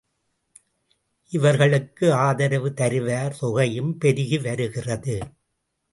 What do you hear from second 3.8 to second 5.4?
பெருகி வருகிறது.